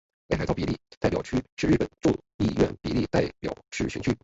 [0.27, 4.17] 北海道比例代表区是日本众议院比例代表制选区。